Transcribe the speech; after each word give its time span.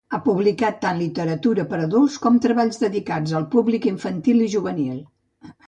Ha 0.13 0.17
publicat 0.27 0.79
tant 0.85 1.01
literatura 1.01 1.65
per 1.73 1.77
a 1.81 1.83
adults 1.89 2.17
com 2.25 2.41
treballs 2.47 2.81
dedicats 2.87 3.37
al 3.41 3.47
públic 3.55 3.89
infantil 3.95 4.45
i 4.47 4.51
juvenil. 4.59 5.01